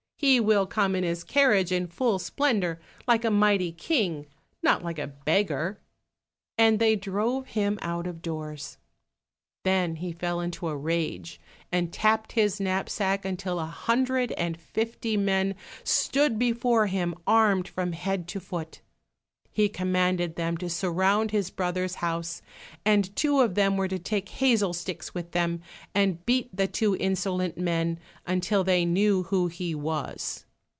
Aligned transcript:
He 0.23 0.39
will 0.39 0.67
come 0.67 0.95
in 0.95 1.03
his 1.03 1.23
carriage 1.23 1.71
in 1.71 1.87
full 1.87 2.19
splendour 2.19 2.79
like 3.07 3.25
a 3.25 3.31
mighty 3.31 3.71
king, 3.71 4.27
not 4.61 4.83
like 4.83 4.99
a 4.99 5.07
beggar," 5.07 5.79
and 6.59 6.77
they 6.77 6.95
drove 6.95 7.47
him 7.47 7.79
out 7.81 8.05
of 8.05 8.21
doors. 8.21 8.77
Then 9.63 9.95
he 9.95 10.11
fell 10.11 10.39
into 10.39 10.67
a 10.67 10.77
rage, 10.77 11.41
and 11.71 11.91
tapped 11.91 12.33
his 12.33 12.59
knapsack 12.59 13.25
until 13.25 13.59
a 13.59 13.65
hundred 13.65 14.31
and 14.33 14.61
fifty 14.61 15.17
men 15.17 15.55
stood 15.83 16.37
before 16.37 16.85
him 16.85 17.15
armed 17.25 17.67
from 17.67 17.93
head 17.93 18.27
to 18.27 18.39
foot. 18.39 18.81
He 19.53 19.67
commanded 19.67 20.37
them 20.37 20.55
to 20.59 20.69
surround 20.69 21.31
his 21.31 21.49
brothers' 21.49 21.95
house, 21.95 22.41
and 22.85 23.13
two 23.17 23.41
of 23.41 23.53
them 23.55 23.75
were 23.75 23.89
to 23.89 23.99
take 23.99 24.29
hazel 24.29 24.71
sticks 24.71 25.13
with 25.13 25.31
them, 25.33 25.61
and 25.93 26.25
beat 26.25 26.55
the 26.55 26.67
two 26.67 26.95
insolent 26.95 27.57
men 27.57 27.99
until 28.25 28.63
they 28.63 28.85
knew 28.85 29.23
who 29.23 29.47
he 29.47 29.75
was. 29.75 30.45